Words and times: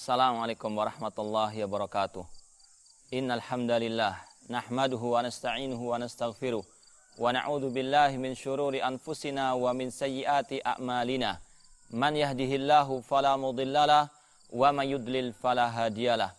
Assalamualaikum 0.00 0.80
warahmatullahi 0.80 1.60
wabarakatuh. 1.60 2.24
Innal 3.12 3.44
hamdalillah 3.44 4.16
nahmaduhu 4.48 5.12
wa 5.12 5.20
nasta'inuhu 5.20 5.92
wa 5.92 6.00
nastaghfiruh 6.00 6.64
wa 7.20 7.28
na'udzu 7.28 7.68
billahi 7.68 8.16
min 8.16 8.32
syururi 8.32 8.80
anfusina 8.80 9.52
wa 9.52 9.68
min 9.76 9.92
sayyiati 9.92 10.64
a'malina. 10.64 11.36
Man 11.92 12.16
yahdihillahu 12.16 13.04
fala 13.04 13.36
mudhillalah 13.36 14.08
wa 14.56 14.72
man 14.72 14.88
yudlil 14.88 15.36
fala 15.36 15.68
hadiyalah. 15.68 16.32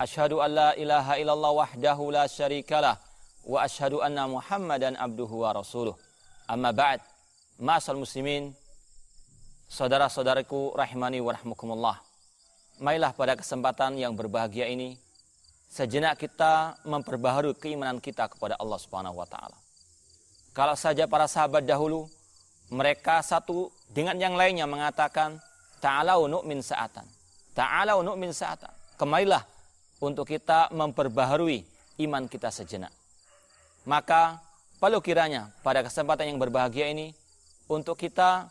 Ashhadu 0.00 0.40
an 0.40 0.56
la 0.56 0.70
ilaha 0.72 1.20
illallah 1.20 1.52
wahdahu 1.52 2.16
la 2.16 2.24
syarikalah 2.24 2.96
wa 3.44 3.60
ashhadu 3.60 4.00
anna 4.00 4.24
Muhammadan 4.24 4.96
abduhu 4.96 5.44
wa 5.44 5.52
rasuluh. 5.52 5.92
Amma 6.48 6.72
ba'd. 6.72 7.04
Ma'asal 7.60 8.00
muslimin, 8.00 8.56
saudara-saudaraku 9.68 10.80
rahimani 10.80 11.20
wa 11.20 11.36
rahmukumullah. 11.36 12.00
Marilah 12.82 13.14
pada 13.14 13.38
kesempatan 13.38 13.94
yang 13.94 14.18
berbahagia 14.18 14.66
ini 14.66 14.98
sejenak 15.70 16.18
kita 16.18 16.82
memperbaharui 16.82 17.54
keimanan 17.54 18.02
kita 18.02 18.26
kepada 18.26 18.58
Allah 18.58 18.74
Subhanahu 18.74 19.22
wa 19.22 19.28
taala. 19.30 19.54
Kalau 20.50 20.74
saja 20.74 21.06
para 21.06 21.30
sahabat 21.30 21.62
dahulu 21.62 22.10
mereka 22.74 23.22
satu 23.22 23.70
dengan 23.86 24.18
yang 24.18 24.34
lainnya 24.34 24.66
mengatakan 24.66 25.38
ta'alau 25.78 26.26
nu'min 26.26 26.58
sa'atan. 26.58 27.06
Ta'alau 27.54 28.02
nu'min 28.02 28.34
sa'atan. 28.34 28.74
Kemarilah 28.98 29.46
untuk 30.02 30.26
kita 30.26 30.66
memperbaharui 30.74 31.62
iman 32.02 32.26
kita 32.26 32.50
sejenak. 32.50 32.90
Maka 33.86 34.42
perlu 34.82 34.98
kiranya 34.98 35.54
pada 35.62 35.86
kesempatan 35.86 36.34
yang 36.34 36.42
berbahagia 36.42 36.90
ini 36.90 37.14
untuk 37.70 37.94
kita 37.94 38.50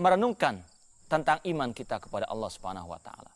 merenungkan 0.00 0.64
tentang 1.08 1.40
iman 1.42 1.72
kita 1.72 1.98
kepada 1.98 2.28
Allah 2.28 2.50
Subhanahu 2.52 2.92
wa 2.92 3.00
taala. 3.00 3.32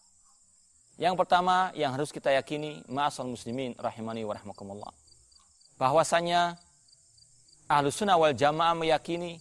Yang 1.01 1.17
pertama 1.19 1.73
yang 1.73 1.97
harus 1.97 2.13
kita 2.13 2.29
yakini, 2.31 2.85
ma'asal 2.87 3.27
muslimin 3.27 3.73
rahimani 3.81 4.23
wa 4.29 4.37
rahmakumullah. 4.37 4.93
Bahwasanya 5.81 6.61
Ahlus 7.67 7.97
Sunnah 7.97 8.21
wal 8.21 8.37
Jamaah 8.37 8.77
meyakini 8.77 9.41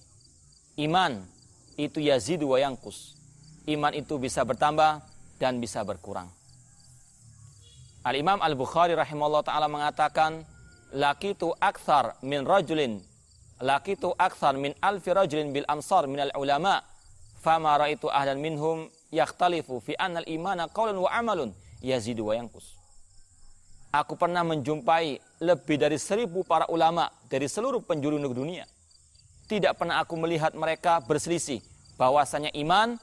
iman 0.80 1.28
itu 1.75 2.00
yazidu 2.00 2.56
wa 2.56 2.58
yangkus. 2.58 3.19
Iman 3.67 3.91
itu 3.94 4.16
bisa 4.16 4.41
bertambah 4.47 5.03
dan 5.38 5.59
bisa 5.59 5.84
berkurang. 5.84 6.31
Al-Imam 8.02 8.41
Al-Bukhari 8.41 8.97
rahimahullah 8.97 9.45
taala 9.45 9.69
mengatakan 9.69 10.41
lakitu 10.95 11.53
akthar 11.61 12.17
min 12.25 12.41
rajulin 12.47 12.97
lakitu 13.61 14.09
akthar 14.17 14.58
min 14.58 14.73
alfi 14.81 15.13
rajulin 15.13 15.53
bil 15.53 15.66
amsar 15.69 16.09
min 16.09 16.19
al 16.19 16.34
ulama 16.36 16.81
fama 17.42 17.73
raitu 17.75 18.08
ahlan 18.08 18.38
minhum 18.38 18.88
yakhtalifu 19.09 19.81
fi 19.81 19.97
anna 19.97 20.22
al-imana 20.22 20.70
qawlan 20.70 20.95
wa 20.95 21.09
amalun 21.09 21.50
yazidu 21.81 22.30
wa 22.30 22.38
yanqus. 22.38 22.78
Aku 23.92 24.16
pernah 24.16 24.45
menjumpai 24.47 25.20
lebih 25.44 25.75
dari 25.75 26.00
seribu 26.00 26.47
para 26.47 26.64
ulama 26.72 27.12
dari 27.28 27.52
seluruh 27.52 27.84
penjuru 27.84 28.16
negeri 28.16 28.39
dunia. 28.39 28.66
Tidak 29.52 29.75
pernah 29.75 30.00
aku 30.00 30.16
melihat 30.16 30.56
mereka 30.56 31.03
berselisih 31.03 31.59
bahwasanya 32.00 32.56
iman 32.56 32.95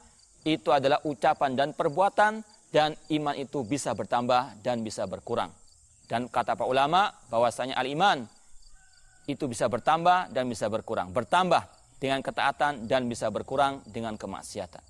itu 0.48 0.72
adalah 0.72 0.96
ucapan 1.04 1.52
dan 1.52 1.68
perbuatan 1.76 2.40
dan 2.72 2.96
iman 3.12 3.36
itu 3.36 3.60
bisa 3.68 3.92
bertambah 3.92 4.64
dan 4.64 4.80
bisa 4.80 5.04
berkurang. 5.04 5.52
Dan 6.08 6.24
kata 6.32 6.56
para 6.56 6.64
ulama 6.64 7.12
bahwasanya 7.28 7.76
al-iman 7.76 8.24
itu 9.28 9.44
bisa 9.44 9.68
bertambah 9.68 10.32
dan 10.32 10.48
bisa 10.48 10.72
berkurang. 10.72 11.12
Bertambah 11.12 11.68
dengan 11.98 12.22
ketaatan 12.22 12.86
dan 12.86 13.10
bisa 13.10 13.28
berkurang 13.28 13.82
dengan 13.86 14.14
kemaksiatan. 14.14 14.82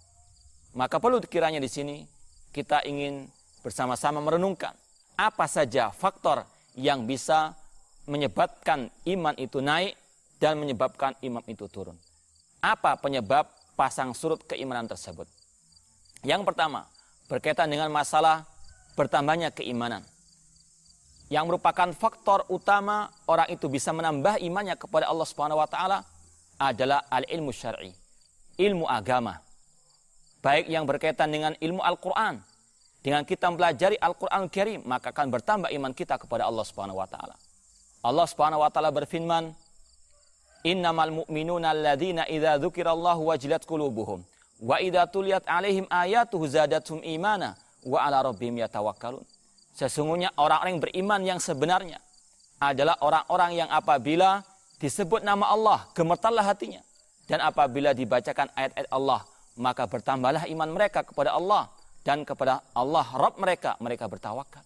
Maka 0.76 1.00
perlu 1.00 1.18
kiranya 1.24 1.58
di 1.58 1.68
sini 1.68 2.04
kita 2.52 2.84
ingin 2.84 3.28
bersama-sama 3.64 4.20
merenungkan 4.20 4.76
apa 5.18 5.48
saja 5.50 5.90
faktor 5.90 6.46
yang 6.78 7.08
bisa 7.08 7.56
menyebabkan 8.06 8.88
iman 9.08 9.34
itu 9.36 9.58
naik 9.58 9.98
dan 10.38 10.56
menyebabkan 10.56 11.18
iman 11.26 11.42
itu 11.50 11.66
turun. 11.66 11.98
Apa 12.62 12.94
penyebab 12.96 13.50
pasang 13.74 14.14
surut 14.14 14.38
keimanan 14.46 14.86
tersebut? 14.86 15.26
Yang 16.22 16.46
pertama, 16.46 16.86
berkaitan 17.26 17.70
dengan 17.70 17.90
masalah 17.90 18.46
bertambahnya 18.94 19.54
keimanan. 19.54 20.02
Yang 21.28 21.44
merupakan 21.54 21.92
faktor 21.92 22.48
utama 22.48 23.12
orang 23.28 23.52
itu 23.52 23.68
bisa 23.68 23.92
menambah 23.92 24.40
imannya 24.40 24.80
kepada 24.80 25.06
Allah 25.12 25.28
Subhanahu 25.28 25.60
wa 25.60 25.68
taala 25.68 26.02
adalah 26.58 27.06
al-ilmu 27.06 27.54
syar'i, 27.54 27.94
ilmu 28.58 28.84
agama. 28.84 29.38
Baik 30.42 30.66
yang 30.66 30.86
berkaitan 30.86 31.30
dengan 31.30 31.54
ilmu 31.58 31.82
Al-Qur'an. 31.82 32.42
Dengan 32.98 33.22
kita 33.22 33.50
mempelajari 33.50 33.94
Al-Qur'an 33.98 34.50
Karim, 34.50 34.82
maka 34.82 35.14
akan 35.14 35.30
bertambah 35.30 35.70
iman 35.70 35.94
kita 35.94 36.18
kepada 36.18 36.50
Allah 36.50 36.66
Subhanahu 36.66 36.98
wa 36.98 37.06
taala. 37.06 37.38
Allah 38.02 38.26
Subhanahu 38.26 38.62
wa 38.62 38.70
taala 38.70 38.90
berfirman, 38.90 39.54
"Innamal 40.66 41.22
mu'minuna 41.22 41.70
alladzina 41.70 42.26
idza 42.26 42.58
dzukirallahu 42.58 43.30
wajilat 43.30 43.62
qulubuhum 43.66 44.22
wa 44.62 44.76
idza 44.82 45.06
tuliyat 45.06 45.46
'alaihim 45.46 45.86
ayatuhu 45.86 46.46
zadatuhum 46.50 47.02
imana 47.06 47.54
wa 47.86 48.02
'ala 48.02 48.26
rabbihim 48.26 48.58
yatawakkalun." 48.62 49.22
Sesungguhnya 49.78 50.34
orang-orang 50.34 50.74
yang 50.74 50.82
beriman 50.82 51.20
yang 51.22 51.38
sebenarnya 51.38 52.02
adalah 52.58 52.98
orang-orang 52.98 53.62
yang 53.62 53.70
apabila 53.70 54.42
disebut 54.78 55.26
nama 55.26 55.50
Allah, 55.50 55.86
gemetarlah 55.92 56.46
hatinya. 56.46 56.82
Dan 57.28 57.44
apabila 57.44 57.92
dibacakan 57.92 58.48
ayat-ayat 58.56 58.88
Allah, 58.88 59.20
maka 59.58 59.84
bertambahlah 59.84 60.48
iman 60.48 60.68
mereka 60.72 61.04
kepada 61.04 61.36
Allah 61.36 61.68
dan 62.06 62.24
kepada 62.24 62.64
Allah 62.72 63.04
Rabb 63.12 63.36
mereka, 63.36 63.76
mereka 63.82 64.08
bertawakal. 64.08 64.64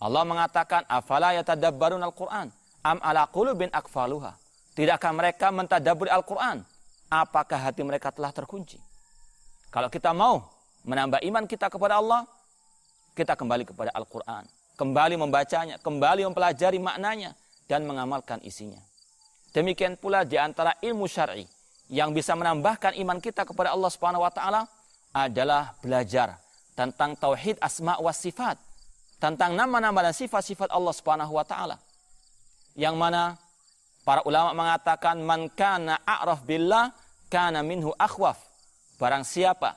Allah 0.00 0.22
mengatakan, 0.24 0.86
"Afala 0.88 1.36
yatadabbarun 1.36 2.00
al-Qur'an 2.00 2.48
am 2.86 2.98
ala 3.04 3.28
qulubin 3.28 3.68
akfaluha?" 3.68 4.32
Tidakkah 4.76 5.12
mereka 5.16 5.48
mentadabburi 5.48 6.12
Al-Qur'an? 6.12 6.60
Apakah 7.08 7.56
hati 7.56 7.80
mereka 7.80 8.12
telah 8.12 8.28
terkunci? 8.28 8.76
Kalau 9.72 9.88
kita 9.88 10.12
mau 10.12 10.44
menambah 10.84 11.24
iman 11.24 11.48
kita 11.48 11.72
kepada 11.72 11.96
Allah, 11.96 12.28
kita 13.16 13.32
kembali 13.32 13.64
kepada 13.64 13.88
Al-Qur'an, 13.96 14.44
kembali 14.76 15.16
membacanya, 15.16 15.80
kembali 15.80 16.28
mempelajari 16.28 16.76
maknanya, 16.76 17.32
dan 17.66 17.86
mengamalkan 17.86 18.42
isinya. 18.42 18.80
Demikian 19.54 19.98
pula 19.98 20.22
di 20.22 20.38
antara 20.38 20.74
ilmu 20.82 21.06
syar'i 21.06 21.46
yang 21.90 22.10
bisa 22.10 22.34
menambahkan 22.34 22.98
iman 22.98 23.18
kita 23.22 23.46
kepada 23.46 23.70
Allah 23.74 23.90
Subhanahu 23.90 24.26
wa 24.26 24.32
taala 24.32 24.66
adalah 25.14 25.74
belajar 25.80 26.36
tentang 26.76 27.16
tauhid 27.16 27.56
asma 27.62 27.96
wa 27.96 28.12
sifat, 28.12 28.60
tentang 29.16 29.56
nama-nama 29.56 30.10
dan 30.10 30.14
sifat-sifat 30.14 30.68
Allah 30.68 30.92
Subhanahu 30.92 31.32
wa 31.32 31.44
taala. 31.46 31.80
Yang 32.76 32.94
mana 33.00 33.22
para 34.04 34.20
ulama 34.28 34.52
mengatakan 34.52 35.16
man 35.24 35.48
kana 35.48 35.96
a'raf 36.04 36.44
billah 36.44 36.92
kana 37.32 37.64
minhu 37.64 37.96
akhwaf. 37.96 38.44
Barang 39.00 39.24
siapa 39.24 39.76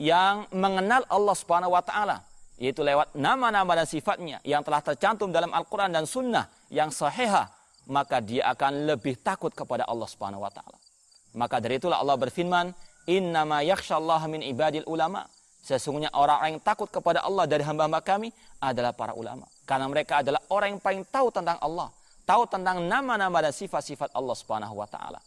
yang 0.00 0.50
mengenal 0.50 1.06
Allah 1.06 1.34
Subhanahu 1.38 1.76
wa 1.76 1.84
taala, 1.86 2.26
yaitu 2.60 2.84
lewat 2.84 3.16
nama-nama 3.16 3.72
dan 3.72 3.88
sifatnya 3.88 4.36
yang 4.44 4.60
telah 4.60 4.84
tercantum 4.84 5.32
dalam 5.32 5.48
Al-Qur'an 5.48 5.88
dan 5.88 6.04
sunnah 6.04 6.44
yang 6.68 6.92
sahihah, 6.92 7.48
maka 7.88 8.20
dia 8.20 8.52
akan 8.52 8.84
lebih 8.92 9.16
takut 9.24 9.48
kepada 9.56 9.88
Allah 9.88 10.04
Subhanahu 10.04 10.44
wa 10.44 10.52
taala. 10.52 10.76
Maka 11.40 11.56
dari 11.56 11.80
itulah 11.80 11.96
Allah 11.96 12.20
berfirman, 12.20 12.76
"Innama 13.08 13.64
yakhsyallaha 13.64 14.28
min 14.28 14.44
ibadil 14.44 14.84
ulama." 14.84 15.24
Sesungguhnya 15.64 16.12
orang-orang 16.12 16.56
yang 16.56 16.64
takut 16.64 16.88
kepada 16.92 17.24
Allah 17.24 17.48
dari 17.48 17.64
hamba-hamba 17.64 18.00
kami 18.04 18.28
adalah 18.60 18.92
para 18.92 19.16
ulama. 19.16 19.48
Karena 19.64 19.88
mereka 19.88 20.20
adalah 20.20 20.40
orang 20.52 20.76
yang 20.76 20.82
paling 20.84 21.04
tahu 21.08 21.32
tentang 21.32 21.56
Allah, 21.64 21.88
tahu 22.28 22.44
tentang 22.44 22.84
nama-nama 22.84 23.40
dan 23.40 23.52
sifat-sifat 23.56 24.12
Allah 24.12 24.36
Subhanahu 24.36 24.76
wa 24.76 24.88
taala. 24.88 25.20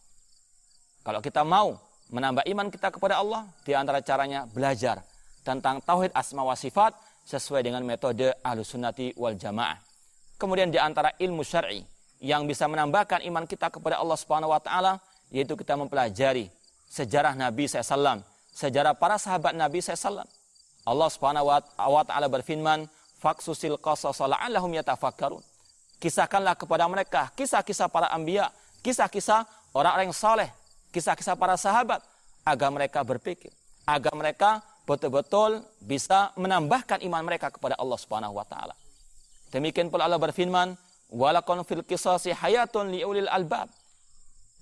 Kalau 1.01 1.17
kita 1.17 1.41
mau 1.41 1.81
menambah 2.13 2.45
iman 2.45 2.67
kita 2.69 2.93
kepada 2.93 3.17
Allah, 3.17 3.49
di 3.65 3.73
antara 3.73 4.05
caranya 4.05 4.45
belajar 4.45 5.01
tentang 5.43 5.83
tauhid 5.83 6.13
asma 6.15 6.41
wa 6.45 6.55
sifat 6.55 6.95
sesuai 7.23 7.63
dengan 7.63 7.81
metode 7.87 8.35
Ahlus 8.43 8.75
Sunnati 8.75 9.15
wal 9.15 9.39
Jamaah. 9.39 9.79
Kemudian 10.35 10.67
di 10.67 10.79
antara 10.79 11.15
ilmu 11.17 11.41
syar'i 11.41 11.83
yang 12.23 12.47
bisa 12.47 12.67
menambahkan 12.67 13.23
iman 13.27 13.43
kita 13.47 13.71
kepada 13.71 13.99
Allah 13.99 14.15
Subhanahu 14.19 14.51
wa 14.51 14.59
taala 14.59 14.99
yaitu 15.31 15.55
kita 15.55 15.75
mempelajari 15.75 16.51
sejarah 16.91 17.33
Nabi 17.33 17.65
SAW, 17.65 18.21
sejarah 18.53 18.93
para 18.93 19.17
sahabat 19.17 19.55
Nabi 19.55 19.81
SAW. 19.81 20.27
Allah 20.83 21.09
Subhanahu 21.09 21.47
wa 21.79 22.03
taala 22.03 22.27
berfirman, 22.27 22.85
"Faksusil 23.17 23.79
qasas 23.79 24.19
la'allahum 24.19 24.71
yatafakkarun." 24.75 25.41
Kisahkanlah 26.03 26.59
kepada 26.59 26.83
mereka 26.91 27.31
kisah-kisah 27.39 27.87
para 27.87 28.11
anbiya, 28.11 28.51
kisah-kisah 28.83 29.47
orang-orang 29.71 30.11
yang 30.11 30.17
saleh, 30.17 30.49
kisah-kisah 30.91 31.39
para 31.39 31.55
sahabat 31.55 32.03
agar 32.43 32.69
mereka 32.69 32.99
berpikir, 33.07 33.55
agar 33.87 34.11
mereka 34.11 34.59
betul-betul 34.83 35.63
bisa 35.79 36.35
menambahkan 36.35 36.99
iman 37.07 37.23
mereka 37.23 37.51
kepada 37.51 37.75
Allah 37.79 37.97
Subhanahu 37.99 38.35
wa 38.35 38.45
taala. 38.47 38.75
Demikian 39.53 39.87
pula 39.87 40.09
Allah 40.09 40.19
berfirman, 40.19 40.75
"Walakon 41.13 41.63
fil 41.63 41.85
qisasi 41.85 42.33
hayatun 42.33 42.91
liulil 42.91 43.29
albab." 43.29 43.69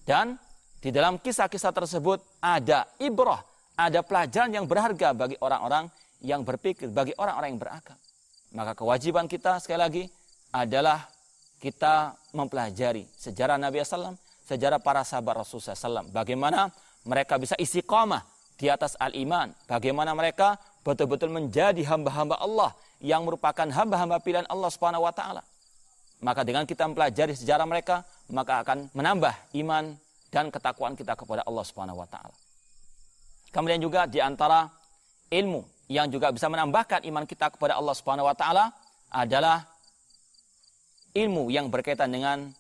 Dan 0.06 0.35
di 0.81 0.89
dalam 0.89 1.21
kisah-kisah 1.21 1.71
tersebut 1.71 2.19
ada 2.41 2.89
ibrah, 2.97 3.41
ada 3.77 4.01
pelajaran 4.01 4.51
yang 4.51 4.65
berharga 4.65 5.13
bagi 5.13 5.38
orang-orang 5.39 5.88
yang 6.21 6.45
berpikir, 6.45 6.89
bagi 6.89 7.13
orang-orang 7.17 7.57
yang 7.57 7.62
berakal. 7.62 7.97
Maka 8.51 8.75
kewajiban 8.77 9.25
kita 9.25 9.57
sekali 9.63 9.79
lagi 9.79 10.03
adalah 10.51 11.07
kita 11.62 12.17
mempelajari 12.33 13.07
sejarah 13.15 13.56
Nabi 13.56 13.79
SAW, 13.81 14.17
sejarah 14.44 14.81
para 14.81 15.06
sahabat 15.06 15.45
Rasulullah 15.45 15.77
SAW. 15.77 16.09
Bagaimana 16.09 16.67
mereka 17.06 17.38
bisa 17.38 17.56
istiqamah 17.57 18.25
di 18.61 18.69
atas 18.69 18.93
al-iman. 19.01 19.49
Bagaimana 19.65 20.13
mereka 20.13 20.61
betul-betul 20.85 21.33
menjadi 21.33 21.81
hamba-hamba 21.89 22.37
Allah 22.37 22.77
yang 23.01 23.25
merupakan 23.25 23.65
hamba-hamba 23.65 24.21
pilihan 24.21 24.45
Allah 24.45 24.69
Subhanahu 24.69 25.01
wa 25.01 25.09
taala. 25.09 25.41
Maka 26.21 26.45
dengan 26.45 26.69
kita 26.69 26.85
mempelajari 26.85 27.33
sejarah 27.33 27.65
mereka, 27.65 28.05
maka 28.29 28.61
akan 28.61 28.93
menambah 28.93 29.33
iman 29.65 29.97
dan 30.29 30.53
ketakwaan 30.53 30.93
kita 30.93 31.17
kepada 31.17 31.41
Allah 31.49 31.65
Subhanahu 31.65 31.97
wa 31.97 32.05
taala. 32.05 32.29
Kemudian 33.49 33.81
juga 33.81 34.05
di 34.05 34.21
antara 34.21 34.69
ilmu 35.33 35.65
yang 35.89 36.07
juga 36.13 36.29
bisa 36.29 36.45
menambahkan 36.45 37.01
iman 37.09 37.25
kita 37.25 37.49
kepada 37.49 37.81
Allah 37.81 37.97
Subhanahu 37.97 38.29
wa 38.29 38.37
taala 38.37 38.69
adalah 39.09 39.65
ilmu 41.17 41.49
yang 41.49 41.67
berkaitan 41.67 42.13
dengan 42.13 42.53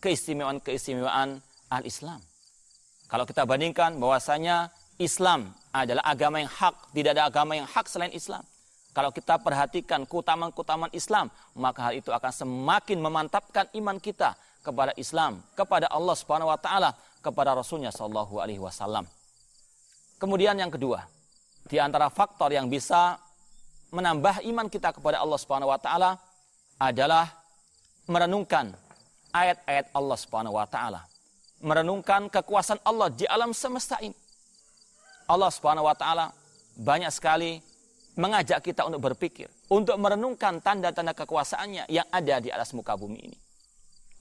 keistimewaan-keistimewaan 0.00 1.42
al-Islam. 1.68 2.22
Kalau 3.10 3.26
kita 3.26 3.44
bandingkan 3.44 3.98
bahwasanya 4.00 4.70
Islam 5.00 5.56
adalah 5.72 6.04
agama 6.04 6.44
yang 6.44 6.52
hak, 6.52 6.92
tidak 6.92 7.16
ada 7.16 7.24
agama 7.32 7.56
yang 7.56 7.64
hak 7.64 7.88
selain 7.88 8.12
Islam. 8.12 8.44
Kalau 8.92 9.08
kita 9.08 9.40
perhatikan 9.40 10.04
keutamaan-keutamaan 10.04 10.92
Islam, 10.92 11.32
maka 11.56 11.88
hal 11.88 11.94
itu 11.96 12.12
akan 12.12 12.28
semakin 12.28 12.98
memantapkan 13.00 13.64
iman 13.80 13.96
kita 13.96 14.36
kepada 14.60 14.92
Islam, 15.00 15.40
kepada 15.56 15.88
Allah 15.88 16.12
Subhanahu 16.12 16.52
wa 16.52 16.60
taala, 16.60 16.92
kepada 17.24 17.56
Rasulnya 17.56 17.88
sallallahu 17.88 18.44
alaihi 18.44 18.60
wasallam. 18.60 19.08
Kemudian 20.20 20.60
yang 20.60 20.68
kedua, 20.68 21.08
di 21.64 21.80
antara 21.80 22.12
faktor 22.12 22.52
yang 22.52 22.68
bisa 22.68 23.16
menambah 23.88 24.44
iman 24.52 24.68
kita 24.68 24.92
kepada 24.92 25.24
Allah 25.24 25.38
Subhanahu 25.40 25.72
wa 25.72 25.80
taala 25.80 26.20
adalah 26.76 27.24
merenungkan 28.04 28.76
ayat-ayat 29.32 29.96
Allah 29.96 30.16
Subhanahu 30.20 30.60
wa 30.60 30.68
taala. 30.68 31.08
Merenungkan 31.64 32.28
kekuasaan 32.28 32.84
Allah 32.84 33.08
di 33.08 33.24
alam 33.24 33.56
semesta 33.56 33.96
ini. 34.04 34.19
Allah 35.30 35.50
Subhanahu 35.54 35.86
wa 35.86 35.94
taala 35.94 36.34
banyak 36.74 37.14
sekali 37.14 37.62
mengajak 38.18 38.66
kita 38.66 38.82
untuk 38.82 39.14
berpikir, 39.14 39.46
untuk 39.70 39.94
merenungkan 39.94 40.58
tanda-tanda 40.58 41.14
kekuasaannya 41.14 41.86
yang 41.86 42.04
ada 42.10 42.42
di 42.42 42.50
atas 42.50 42.74
muka 42.74 42.98
bumi 42.98 43.30
ini. 43.30 43.38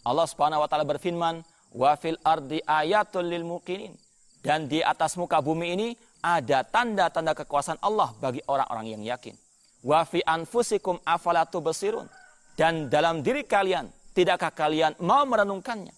Allah 0.05 0.29
Subhanahu 0.29 0.61
wa 0.61 0.69
taala 0.69 0.85
berfirman, 0.85 1.41
"Wa 1.73 1.97
fil 1.97 2.21
ardi 2.21 2.61
ayatul 2.61 3.25
lil 3.25 3.41
muqinin." 3.41 3.97
Dan 4.39 4.71
di 4.71 4.79
atas 4.79 5.19
muka 5.19 5.41
bumi 5.43 5.75
ini 5.75 5.87
ada 6.23 6.63
tanda-tanda 6.63 7.35
kekuasaan 7.35 7.81
Allah 7.83 8.15
bagi 8.23 8.39
orang-orang 8.47 8.95
yang 8.95 9.03
yakin. 9.03 9.35
Wa 9.83 10.07
fi 10.07 10.23
anfusikum 10.23 11.01
afala 11.03 11.43
tubsirun. 11.43 12.07
Dan 12.55 12.87
dalam 12.87 13.19
diri 13.19 13.43
kalian, 13.43 13.87
tidakkah 14.15 14.51
kalian 14.51 14.95
mau 15.03 15.27
merenungkannya? 15.27 15.91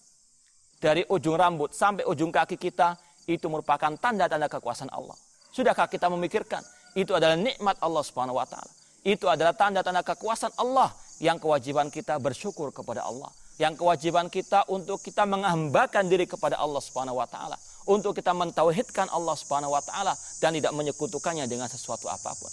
Dari 0.82 1.06
ujung 1.06 1.38
rambut 1.38 1.70
sampai 1.70 2.02
ujung 2.02 2.34
kaki 2.34 2.58
kita, 2.58 2.98
itu 3.26 3.46
merupakan 3.46 3.94
tanda-tanda 3.98 4.50
kekuasaan 4.50 4.90
Allah. 4.90 5.14
Sudahkah 5.52 5.86
kita 5.86 6.08
memikirkan 6.08 6.64
itu 6.96 7.12
adalah 7.16 7.36
nikmat 7.36 7.76
Allah 7.80 8.02
Subhanahu 8.04 8.36
wa 8.40 8.46
taala. 8.48 8.72
Itu 9.02 9.26
adalah 9.26 9.52
tanda-tanda 9.56 10.06
kekuasaan 10.06 10.54
Allah 10.58 10.94
yang 11.18 11.38
kewajiban 11.38 11.90
kita 11.90 12.18
bersyukur 12.18 12.70
kepada 12.70 13.06
Allah. 13.06 13.30
Yang 13.60 13.84
kewajiban 13.84 14.26
kita 14.32 14.64
untuk 14.72 14.98
kita 15.04 15.28
menghambakan 15.28 16.08
diri 16.08 16.24
kepada 16.24 16.56
Allah 16.58 16.80
Subhanahu 16.80 17.20
wa 17.20 17.28
taala, 17.28 17.54
untuk 17.86 18.16
kita 18.16 18.32
mentauhidkan 18.32 19.12
Allah 19.12 19.36
Subhanahu 19.36 19.76
wa 19.76 19.82
taala 19.84 20.16
dan 20.40 20.56
tidak 20.56 20.72
menyekutukannya 20.72 21.44
dengan 21.46 21.68
sesuatu 21.68 22.08
apa 22.08 22.32
pun. 22.32 22.50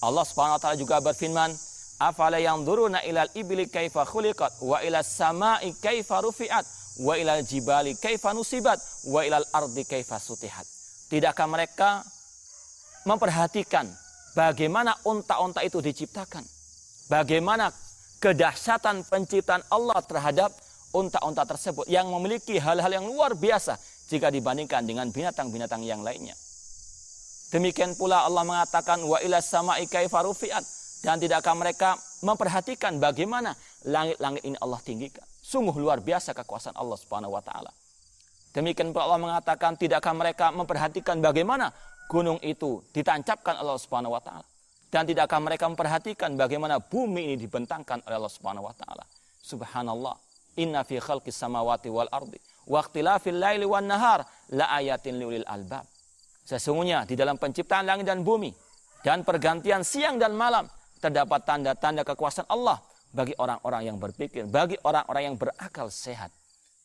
Allah 0.00 0.24
Subhanahu 0.24 0.56
wa 0.56 0.60
taala 0.62 0.76
juga 0.80 0.96
berfirman, 1.04 1.52
"Afala 2.00 2.40
yanzuruna 2.40 3.04
ilal 3.04 3.28
ibli 3.36 3.68
kaifa 3.68 4.08
khuliqat 4.08 4.64
wa 4.64 4.80
ila 4.80 5.04
samai 5.04 5.76
kaifa 5.76 6.24
rufi'at 6.24 6.64
wa 7.04 7.12
ilal 7.12 7.44
jibali 7.44 7.92
kaifa 8.00 8.32
nusibat 8.32 8.80
wa 9.04 9.20
ilal 9.20 9.44
ardi 9.52 9.84
kaifa 9.84 10.16
sutihat." 10.16 10.64
Tidakkah 11.12 11.44
mereka 11.44 12.00
memperhatikan 13.04 13.84
bagaimana 14.32 14.96
unta-unta 15.04 15.60
itu 15.60 15.84
diciptakan. 15.84 16.40
Bagaimana 17.10 17.68
kedahsyatan 18.22 19.04
penciptaan 19.04 19.60
Allah 19.68 20.00
terhadap 20.06 20.54
unta-unta 20.94 21.44
tersebut 21.44 21.84
yang 21.90 22.08
memiliki 22.08 22.56
hal-hal 22.56 22.92
yang 22.92 23.04
luar 23.04 23.34
biasa 23.34 23.76
jika 24.08 24.30
dibandingkan 24.30 24.86
dengan 24.86 25.10
binatang-binatang 25.10 25.82
yang 25.82 26.00
lainnya. 26.00 26.34
Demikian 27.50 27.98
pula 27.98 28.22
Allah 28.22 28.46
mengatakan 28.46 29.02
wa 29.02 29.18
ila 29.18 29.42
sama'i 29.42 29.90
kaifa 29.90 30.22
rufi'at 30.22 30.62
dan 31.00 31.16
tidakkah 31.16 31.56
mereka 31.56 31.96
memperhatikan 32.20 33.00
bagaimana 33.00 33.56
langit-langit 33.88 34.44
ini 34.44 34.56
Allah 34.60 34.80
tinggikan. 34.84 35.24
Sungguh 35.40 35.72
luar 35.80 36.04
biasa 36.04 36.36
kekuasaan 36.36 36.76
Allah 36.76 36.98
Subhanahu 37.00 37.32
wa 37.32 37.42
taala. 37.42 37.72
Demikian 38.52 38.92
pula 38.92 39.08
Allah 39.08 39.20
mengatakan 39.22 39.80
tidakkah 39.80 40.12
mereka 40.12 40.52
memperhatikan 40.52 41.22
bagaimana 41.24 41.72
gunung 42.10 42.36
itu 42.44 42.84
ditancapkan 42.92 43.56
Allah 43.56 43.78
Subhanahu 43.80 44.12
wa 44.12 44.22
taala. 44.22 44.46
Dan 44.90 45.06
tidakkah 45.06 45.38
mereka 45.38 45.70
memperhatikan 45.70 46.34
bagaimana 46.34 46.82
bumi 46.82 47.30
ini 47.32 47.36
dibentangkan 47.38 48.02
oleh 48.04 48.16
Allah 48.18 48.34
Subhanahu 48.34 48.66
wa 48.66 48.74
taala. 48.74 49.06
Subhanallah, 49.40 50.18
inna 50.58 50.82
fi 50.82 50.98
khalqis 50.98 51.38
samawati 51.38 51.88
wal 51.88 52.10
ardi 52.10 52.36
wa 52.66 52.82
ikhtilafil 52.82 53.38
laili 53.38 53.64
wan 53.64 53.86
nahar 53.86 54.26
la 54.52 54.66
ayatin 54.76 55.16
liulil 55.16 55.46
albab. 55.46 55.86
Sesungguhnya 56.44 57.06
di 57.06 57.14
dalam 57.14 57.38
penciptaan 57.38 57.86
langit 57.86 58.04
dan 58.04 58.26
bumi 58.26 58.50
dan 59.06 59.22
pergantian 59.22 59.86
siang 59.86 60.18
dan 60.18 60.34
malam 60.34 60.66
terdapat 61.00 61.42
tanda-tanda 61.48 62.04
kekuasaan 62.04 62.46
Allah 62.46 62.78
bagi 63.10 63.34
orang-orang 63.40 63.82
yang 63.90 63.96
berpikir, 63.98 64.46
bagi 64.46 64.78
orang-orang 64.84 65.32
yang 65.32 65.36
berakal 65.40 65.90
sehat. 65.90 66.30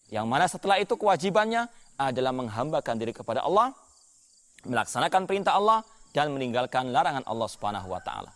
Yang 0.10 0.26
mana 0.26 0.46
setelah 0.50 0.78
itu 0.82 0.96
kewajibannya 0.98 1.70
adalah 2.00 2.34
menghambakan 2.34 2.96
diri 2.98 3.14
kepada 3.14 3.46
Allah 3.46 3.76
melaksanakan 4.66 5.30
perintah 5.30 5.54
Allah 5.56 5.86
dan 6.12 6.34
meninggalkan 6.34 6.90
larangan 6.90 7.24
Allah 7.30 7.48
Subhanahu 7.50 7.88
wa 7.92 8.02
taala. 8.02 8.32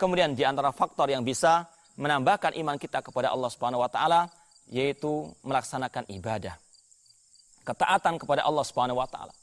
Kemudian 0.00 0.32
di 0.32 0.46
antara 0.48 0.72
faktor 0.72 1.12
yang 1.12 1.20
bisa 1.20 1.68
menambahkan 2.00 2.56
iman 2.56 2.80
kita 2.80 3.04
kepada 3.04 3.28
Allah 3.28 3.50
Subhanahu 3.52 3.84
wa 3.84 3.90
taala 3.92 4.30
yaitu 4.72 5.28
melaksanakan 5.44 6.08
ibadah. 6.08 6.56
Ketaatan 7.66 8.16
kepada 8.16 8.46
Allah 8.46 8.64
Subhanahu 8.64 8.96
wa 8.96 9.08
taala. 9.10 9.34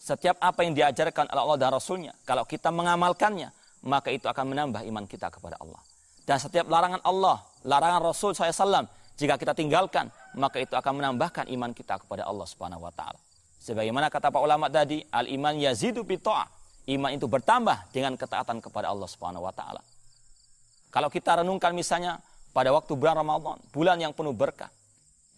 Setiap 0.00 0.40
apa 0.40 0.64
yang 0.64 0.72
diajarkan 0.72 1.28
oleh 1.28 1.42
Allah 1.44 1.60
dan 1.60 1.70
Rasulnya, 1.76 2.16
kalau 2.24 2.48
kita 2.48 2.72
mengamalkannya, 2.72 3.52
maka 3.84 4.12
itu 4.12 4.28
akan 4.28 4.52
menambah 4.52 4.82
iman 4.84 5.04
kita 5.08 5.32
kepada 5.32 5.56
Allah. 5.60 5.80
Dan 6.24 6.36
setiap 6.36 6.68
larangan 6.68 7.00
Allah, 7.02 7.42
larangan 7.64 8.00
Rasul 8.06 8.36
SAW, 8.36 8.86
jika 9.16 9.34
kita 9.36 9.52
tinggalkan, 9.52 10.08
maka 10.36 10.62
itu 10.62 10.72
akan 10.72 11.02
menambahkan 11.02 11.48
iman 11.52 11.74
kita 11.76 12.00
kepada 12.00 12.24
Allah 12.24 12.46
Subhanahu 12.48 12.86
wa 12.86 12.92
taala. 12.92 13.18
Sebagaimana 13.60 14.08
kata 14.08 14.32
Pak 14.32 14.40
ulama 14.40 14.72
tadi, 14.72 15.04
al-iman 15.12 15.52
yazidu 15.52 16.00
bito'ah. 16.00 16.48
Iman 16.88 17.12
itu 17.12 17.28
bertambah 17.28 17.92
dengan 17.92 18.16
ketaatan 18.16 18.64
kepada 18.64 18.88
Allah 18.88 19.04
Subhanahu 19.04 19.44
wa 19.44 19.52
taala. 19.52 19.84
Kalau 20.88 21.12
kita 21.12 21.44
renungkan 21.44 21.76
misalnya 21.76 22.16
pada 22.56 22.72
waktu 22.72 22.96
bulan 22.96 23.20
Ramadan, 23.20 23.60
bulan 23.68 24.00
yang 24.00 24.16
penuh 24.16 24.32
berkah, 24.32 24.72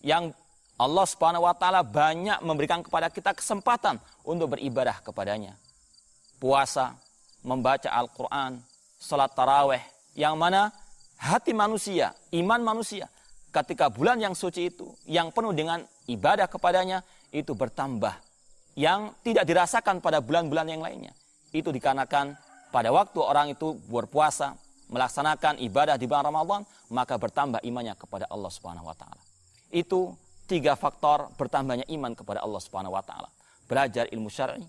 yang 0.01 0.31
Allah 0.79 1.05
Subhanahu 1.07 1.45
wa 1.45 1.55
taala 1.59 1.83
banyak 1.83 2.39
memberikan 2.47 2.81
kepada 2.87 3.11
kita 3.11 3.35
kesempatan 3.35 3.99
untuk 4.23 4.55
beribadah 4.55 5.03
kepadanya. 5.03 5.59
Puasa, 6.39 6.95
membaca 7.43 7.91
Al-Qur'an, 7.91 8.63
salat 8.99 9.35
taraweh, 9.35 9.83
yang 10.15 10.39
mana 10.39 10.71
hati 11.19 11.55
manusia, 11.55 12.15
iman 12.35 12.63
manusia 12.63 13.07
ketika 13.53 13.93
bulan 13.93 14.17
yang 14.17 14.33
suci 14.33 14.73
itu 14.73 14.89
yang 15.05 15.29
penuh 15.29 15.53
dengan 15.53 15.85
ibadah 16.09 16.49
kepadanya 16.49 17.05
itu 17.31 17.53
bertambah 17.53 18.17
yang 18.73 19.13
tidak 19.21 19.45
dirasakan 19.45 20.01
pada 20.01 20.25
bulan-bulan 20.25 20.67
yang 20.73 20.81
lainnya. 20.81 21.13
Itu 21.53 21.69
dikarenakan 21.69 22.33
pada 22.73 22.89
waktu 22.89 23.21
orang 23.21 23.53
itu 23.53 23.77
berpuasa, 23.93 24.57
melaksanakan 24.89 25.61
ibadah 25.61 26.01
di 26.01 26.09
bulan 26.09 26.33
Ramadan, 26.33 26.65
maka 26.89 27.21
bertambah 27.21 27.61
imannya 27.61 27.93
kepada 28.01 28.25
Allah 28.33 28.49
Subhanahu 28.49 28.89
wa 28.89 28.97
taala. 28.97 29.21
Itu 29.69 30.17
tiga 30.49 30.73
faktor 30.73 31.29
bertambahnya 31.37 31.85
iman 31.93 32.17
kepada 32.17 32.41
Allah 32.41 32.61
Subhanahu 32.65 32.97
wa 32.97 33.05
taala. 33.05 33.29
Belajar 33.69 34.09
ilmu 34.09 34.33
syar'i, 34.33 34.65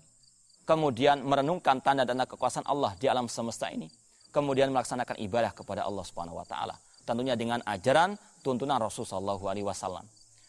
kemudian 0.64 1.24
merenungkan 1.24 1.80
tanda-tanda 1.80 2.28
kekuasaan 2.28 2.66
Allah 2.68 2.96
di 2.96 3.06
alam 3.08 3.28
semesta 3.28 3.70
ini, 3.70 3.88
kemudian 4.32 4.72
melaksanakan 4.72 5.16
ibadah 5.20 5.52
kepada 5.52 5.84
Allah 5.84 6.04
Subhanahu 6.04 6.40
wa 6.40 6.46
taala. 6.48 6.76
Tentunya 7.04 7.36
dengan 7.36 7.60
ajaran 7.68 8.16
tuntunan 8.40 8.80
Rasulullah 8.80 9.36
SAW. 9.36 10.04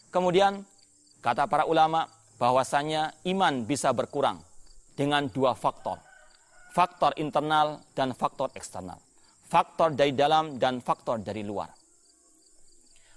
Kemudian 0.08 0.64
Kata 1.26 1.50
para 1.50 1.66
ulama 1.66 2.06
bahwasanya 2.38 3.10
iman 3.26 3.66
bisa 3.66 3.90
berkurang 3.90 4.38
dengan 4.94 5.26
dua 5.26 5.58
faktor. 5.58 5.98
Faktor 6.70 7.18
internal 7.18 7.82
dan 7.98 8.14
faktor 8.14 8.54
eksternal. 8.54 9.02
Faktor 9.50 9.98
dari 9.98 10.14
dalam 10.14 10.54
dan 10.54 10.78
faktor 10.78 11.18
dari 11.18 11.42
luar. 11.42 11.66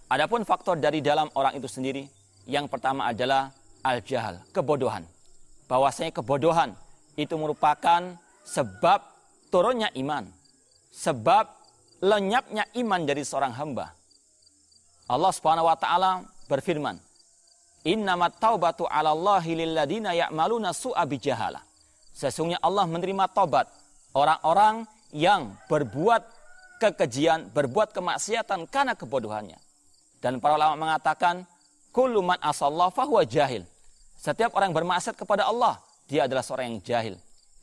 Adapun 0.10 0.41
faktor 0.41 0.82
dari 0.82 1.06
dalam 1.06 1.29
orang 1.38 1.62
itu 1.62 1.70
sendiri, 1.70 2.01
yang 2.50 2.65
pertama 2.65 3.13
adalah 3.13 3.53
al-jahal, 3.86 4.41
kebodohan. 4.50 5.06
Bahwasanya 5.70 6.10
kebodohan 6.10 6.74
itu 7.20 7.36
merupakan 7.36 8.16
sebab 8.48 9.04
turunnya 9.52 9.92
iman. 10.00 10.24
Sebab 10.96 11.46
lenyapnya 12.00 12.64
iman 12.80 13.02
dari 13.04 13.28
seorang 13.28 13.52
hamba. 13.60 13.92
Allah 15.10 15.32
Subhanahu 15.36 15.68
wa 15.68 15.76
taala 15.76 16.24
berfirman, 16.48 16.96
"Innamat 17.84 18.40
taubatu 18.40 18.88
'ala 18.88 19.12
Allahi 19.12 19.60
lilladina 19.60 20.16
ya'maluna 20.16 20.72
su'a 20.72 21.04
bijahalah." 21.04 21.62
Sesungguhnya 22.16 22.60
Allah 22.64 22.88
menerima 22.88 23.32
taubat 23.32 23.68
orang-orang 24.16 24.84
yang 25.16 25.56
berbuat 25.68 26.22
kekejian, 26.80 27.52
berbuat 27.52 27.92
kemaksiatan 27.92 28.68
karena 28.72 28.96
kebodohannya. 28.96 29.60
Dan 30.20 30.44
para 30.44 30.60
ulama 30.60 30.76
mengatakan, 30.76 31.48
"Kullu 31.96 32.20
man 32.24 32.40
asallahu 32.44 32.92
fahuwa 32.92 33.24
jahil." 33.24 33.64
Setiap 34.20 34.52
orang 34.52 34.76
bermaksiat 34.76 35.16
kepada 35.16 35.48
Allah, 35.48 35.80
dia 36.10 36.25
adalah 36.25 36.42
seorang 36.42 36.74
yang 36.74 36.82
jahil. 36.82 37.16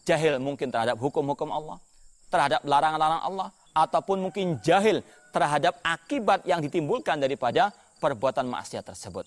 Jahil 0.06 0.38
mungkin 0.38 0.70
terhadap 0.70 0.94
hukum-hukum 1.02 1.50
Allah, 1.50 1.82
terhadap 2.30 2.62
larangan-larangan 2.62 3.24
Allah, 3.26 3.48
ataupun 3.74 4.22
mungkin 4.22 4.62
jahil 4.62 5.02
terhadap 5.34 5.82
akibat 5.82 6.46
yang 6.46 6.62
ditimbulkan 6.62 7.18
daripada 7.18 7.74
perbuatan 7.98 8.46
maksiat 8.46 8.86
tersebut. 8.86 9.26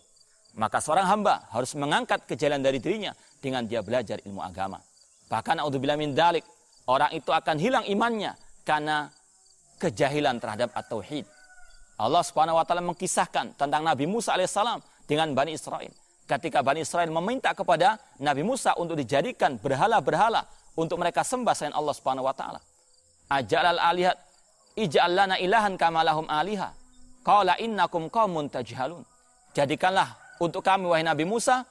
Maka 0.56 0.80
seorang 0.82 1.06
hamba 1.06 1.46
harus 1.52 1.76
mengangkat 1.76 2.26
kejalan 2.26 2.64
dari 2.64 2.80
dirinya 2.80 3.14
dengan 3.38 3.68
dia 3.68 3.84
belajar 3.84 4.18
ilmu 4.24 4.40
agama. 4.42 4.80
Bahkan 5.30 5.62
naudzubillah 5.62 6.00
min 6.00 6.18
dalik, 6.18 6.42
orang 6.90 7.14
itu 7.14 7.30
akan 7.30 7.56
hilang 7.62 7.86
imannya 7.86 8.34
karena 8.66 9.12
kejahilan 9.78 10.42
terhadap 10.42 10.74
at-tauhid. 10.74 11.28
Allah 12.00 12.24
Subhanahu 12.24 12.58
wa 12.58 12.66
taala 12.66 12.82
mengkisahkan 12.82 13.60
tentang 13.60 13.84
Nabi 13.84 14.08
Musa 14.08 14.34
alaihissalam 14.34 14.80
dengan 15.06 15.36
Bani 15.36 15.54
Israel. 15.54 15.92
Ketika 16.30 16.62
Bani 16.62 16.86
Israel 16.86 17.10
meminta 17.10 17.50
kepada 17.58 17.98
Nabi 18.22 18.46
Musa 18.46 18.78
untuk 18.78 18.94
dijadikan 18.94 19.58
berhala-berhala 19.58 20.46
untuk 20.78 21.02
mereka 21.02 21.26
sembah 21.26 21.58
selain 21.58 21.74
Allah 21.74 21.90
Subhanahu 21.98 22.30
wa 22.30 22.36
taala. 22.38 22.62
Ajalal 23.34 23.82
alihat 23.82 24.14
ij'al 24.78 25.10
lana 25.10 25.42
ilahan 25.42 25.74
kama 25.74 26.06
lahum 26.06 26.30
aliha. 26.30 26.70
Qala 27.26 27.58
innakum 27.58 28.14
qaumun 28.14 28.46
tajhalun. 28.46 29.02
Jadikanlah 29.58 30.14
untuk 30.38 30.62
kami 30.62 30.86
wahai 30.86 31.02
Nabi 31.02 31.26
Musa 31.26 31.66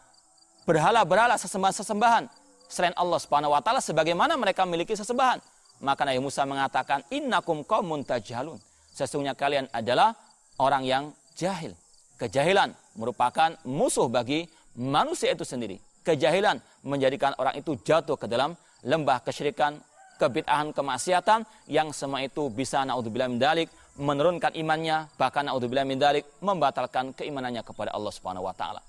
berhala-berhala 0.66 1.38
sesembahan-sesembahan 1.38 2.26
selain 2.66 2.98
Allah 2.98 3.22
Subhanahu 3.22 3.54
wa 3.54 3.62
taala 3.62 3.78
sebagaimana 3.78 4.34
mereka 4.34 4.66
memiliki 4.66 4.98
sesembahan. 4.98 5.38
Maka 5.86 6.02
Nabi 6.02 6.18
Musa 6.18 6.42
mengatakan 6.42 7.06
innakum 7.14 7.62
qaumun 7.62 8.02
tajhalun. 8.02 8.58
Sesungguhnya 8.90 9.38
kalian 9.38 9.70
adalah 9.70 10.18
orang 10.58 10.82
yang 10.82 11.14
jahil. 11.38 11.78
Kejahilan 12.18 12.74
merupakan 12.98 13.54
musuh 13.62 14.10
bagi 14.10 14.50
manusia 14.74 15.30
itu 15.30 15.46
sendiri. 15.46 15.78
Kejahilan 16.02 16.58
menjadikan 16.82 17.32
orang 17.38 17.54
itu 17.54 17.78
jatuh 17.86 18.18
ke 18.18 18.26
dalam 18.26 18.58
lembah 18.82 19.22
kesyirikan, 19.22 19.78
kebid'ahan, 20.18 20.74
kemaksiatan 20.74 21.46
yang 21.70 21.94
semua 21.94 22.26
itu 22.26 22.50
bisa 22.50 22.82
naudzubillah 22.82 23.30
min 23.30 23.38
dalik 23.38 23.70
menurunkan 23.98 24.54
imannya, 24.58 25.10
bahkan 25.14 25.46
naudzubillah 25.46 25.86
min 25.86 25.98
dalik 25.98 26.26
membatalkan 26.42 27.14
keimanannya 27.14 27.62
kepada 27.62 27.94
Allah 27.94 28.10
Subhanahu 28.10 28.46
wa 28.46 28.54
taala. 28.54 28.82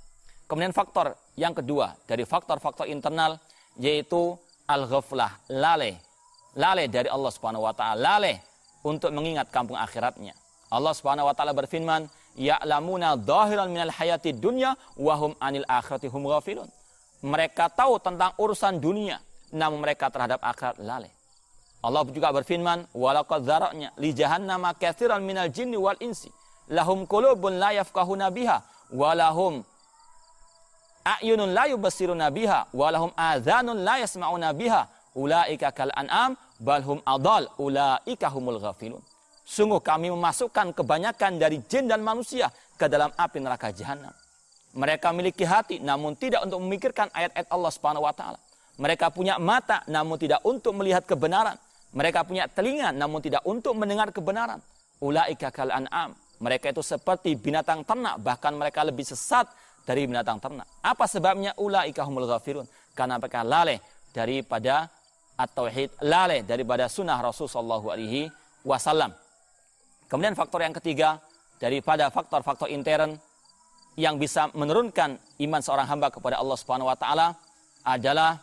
Kemudian 0.49 0.73
faktor 0.73 1.13
yang 1.37 1.53
kedua 1.53 1.93
dari 2.09 2.25
faktor-faktor 2.25 2.89
internal 2.89 3.37
yaitu 3.77 4.33
al-ghaflah, 4.65 5.37
lalai. 5.53 5.97
Lalai 6.57 6.89
dari 6.89 7.09
Allah 7.09 7.29
Subhanahu 7.29 7.65
wa 7.69 7.73
taala, 7.77 8.17
lalai 8.17 8.41
untuk 8.81 9.13
mengingat 9.13 9.53
kampung 9.53 9.77
akhiratnya. 9.77 10.33
Allah 10.69 10.93
Subhanahu 10.93 11.29
wa 11.29 11.33
taala 11.37 11.53
berfirman, 11.53 12.09
"Ya'lamuna 12.39 13.19
dhahiran 13.19 13.67
minal 13.67 13.91
hayati 13.91 14.31
dunya 14.31 14.71
wa 14.95 15.13
hum 15.19 15.35
anil 15.43 15.67
akhirati 15.67 16.07
hum 16.07 16.23
ghafilun." 16.23 16.71
Mereka 17.19 17.75
tahu 17.75 17.99
tentang 17.99 18.31
urusan 18.39 18.79
dunia, 18.79 19.19
namun 19.51 19.83
mereka 19.83 20.07
terhadap 20.07 20.39
akhirat 20.39 20.79
lalai. 20.79 21.11
Allah 21.83 22.03
juga 22.07 22.31
berfirman, 22.31 22.87
"Walaqad 22.95 23.43
dzara'na 23.43 23.91
li 23.99 24.15
jahannama 24.15 24.71
katsiran 24.75 25.19
minal 25.19 25.51
jinni 25.51 25.75
wal 25.75 25.99
insi, 25.99 26.31
lahum 26.71 27.03
qulubun 27.07 27.59
la 27.59 27.75
yafqahuna 27.75 28.31
biha 28.31 28.63
wa 28.91 29.11
lahum 29.15 29.63
a'yunun 31.03 31.51
la 31.51 31.67
yubassiruna 31.71 32.31
biha 32.31 32.67
wa 32.71 32.87
lahum 32.91 33.11
adhanun 33.15 33.83
la 33.83 33.99
yasma'una 33.99 34.53
biha 34.55 34.87
ulaika 35.15 35.71
kal 35.71 35.91
an'am 35.95 36.35
bal 36.59 36.83
hum 36.83 36.99
adal 37.03 37.47
ulaika 37.59 38.31
humul 38.31 38.59
ghafilun." 38.59 39.03
Sungguh 39.49 39.81
kami 39.81 40.13
memasukkan 40.13 40.77
kebanyakan 40.77 41.41
dari 41.41 41.57
jin 41.65 41.89
dan 41.89 42.05
manusia 42.05 42.53
ke 42.77 42.85
dalam 42.85 43.09
api 43.17 43.41
neraka 43.41 43.73
jahanam. 43.73 44.13
Mereka 44.77 45.09
memiliki 45.09 45.41
hati 45.41 45.81
namun 45.81 46.13
tidak 46.13 46.45
untuk 46.45 46.61
memikirkan 46.61 47.09
ayat-ayat 47.09 47.49
Allah 47.49 47.71
Subhanahu 47.73 48.05
wa 48.05 48.13
taala. 48.13 48.37
Mereka 48.77 49.09
punya 49.09 49.41
mata 49.41 49.81
namun 49.89 50.21
tidak 50.21 50.45
untuk 50.45 50.77
melihat 50.77 51.01
kebenaran. 51.01 51.57
Mereka 51.97 52.29
punya 52.29 52.45
telinga 52.45 52.93
namun 52.93 53.25
tidak 53.25 53.41
untuk 53.41 53.73
mendengar 53.73 54.13
kebenaran. 54.13 54.61
Ulaika 55.01 55.49
kal 55.49 55.73
an'am. 55.73 56.13
Mereka 56.37 56.69
itu 56.69 56.85
seperti 56.85 57.33
binatang 57.33 57.81
ternak 57.81 58.21
bahkan 58.21 58.53
mereka 58.53 58.85
lebih 58.85 59.01
sesat 59.01 59.49
dari 59.81 60.05
binatang 60.05 60.37
ternak. 60.37 60.69
Apa 60.85 61.09
sebabnya 61.09 61.57
ulaika 61.57 62.05
humul 62.05 62.29
ghafirun? 62.29 62.69
Karena 62.93 63.17
mereka 63.17 63.41
lalai 63.41 63.81
daripada 64.13 64.93
at-tauhid, 65.41 66.05
lalai 66.05 66.45
daripada 66.45 66.85
sunnah 66.85 67.17
Rasul 67.17 67.49
sallallahu 67.49 67.89
alaihi 67.89 68.29
wasallam. 68.61 69.09
Kemudian 70.09 70.33
faktor 70.33 70.65
yang 70.65 70.73
ketiga 70.73 71.21
daripada 71.61 72.09
faktor-faktor 72.09 72.65
intern 72.73 73.13
yang 73.93 74.17
bisa 74.17 74.49
menurunkan 74.57 75.21
iman 75.45 75.61
seorang 75.61 75.85
hamba 75.85 76.09
kepada 76.09 76.41
Allah 76.41 76.57
Subhanahu 76.57 76.89
wa 76.89 76.97
taala 76.97 77.37
adalah 77.85 78.41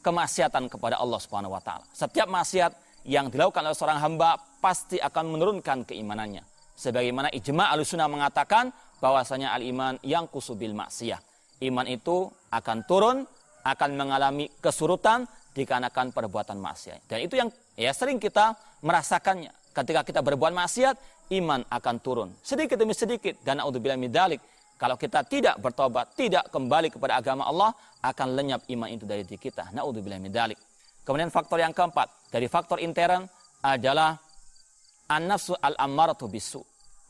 kemaksiatan 0.00 0.72
kepada 0.72 0.96
Allah 0.96 1.20
Subhanahu 1.20 1.52
wa 1.52 1.60
taala. 1.60 1.84
Setiap 1.92 2.24
maksiat 2.24 2.72
yang 3.04 3.28
dilakukan 3.28 3.68
oleh 3.68 3.76
seorang 3.76 4.00
hamba 4.00 4.40
pasti 4.64 4.96
akan 4.96 5.36
menurunkan 5.36 5.84
keimanannya. 5.84 6.40
Sebagaimana 6.74 7.28
ijma' 7.30 7.70
al-sunnah 7.70 8.08
mengatakan 8.08 8.72
bahwasanya 8.98 9.52
al-iman 9.52 10.00
yang 10.00 10.24
kusubil 10.26 10.72
maksiyah. 10.72 11.20
Iman 11.62 11.84
itu 11.86 12.32
akan 12.48 12.82
turun, 12.88 13.28
akan 13.62 13.90
mengalami 13.94 14.48
kesurutan 14.58 15.28
dikarenakan 15.54 16.10
perbuatan 16.10 16.58
maksiat. 16.58 17.06
Dan 17.06 17.18
itu 17.22 17.34
yang 17.38 17.48
ya 17.78 17.92
sering 17.94 18.18
kita 18.18 18.56
merasakannya. 18.82 19.63
Ketika 19.74 20.06
kita 20.06 20.22
berbuat 20.22 20.54
maksiat, 20.54 20.96
iman 21.34 21.66
akan 21.66 21.94
turun. 21.98 22.28
Sedikit 22.40 22.78
demi 22.78 22.94
sedikit. 22.94 23.34
Dan 23.42 23.58
naudzubillah 23.58 23.98
midalik. 23.98 24.38
Kalau 24.78 24.94
kita 24.94 25.26
tidak 25.26 25.58
bertobat, 25.58 26.14
tidak 26.14 26.46
kembali 26.54 26.94
kepada 26.94 27.18
agama 27.18 27.46
Allah, 27.46 27.74
akan 28.02 28.28
lenyap 28.38 28.62
iman 28.70 28.88
itu 28.90 29.02
dari 29.02 29.26
diri 29.26 29.38
kita. 29.42 29.74
Naudzubillah 29.74 30.22
min 30.22 30.30
dalik. 30.30 30.58
Kemudian 31.02 31.28
faktor 31.28 31.60
yang 31.60 31.74
keempat, 31.74 32.30
dari 32.30 32.46
faktor 32.48 32.80
intern 32.80 33.26
adalah 33.60 34.16
an-nafsu 35.10 35.52
al-ammaratu 35.58 36.30
bisu. 36.30 36.62